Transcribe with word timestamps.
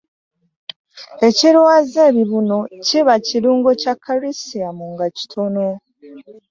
Ekirwaza 1.27 1.99
ebibuno 2.11 2.57
kibeera 2.85 3.13
kirungo 3.27 3.69
kya 3.81 3.93
kalisiyamu 4.03 4.85
nga 4.93 5.05
kitono. 5.17 5.67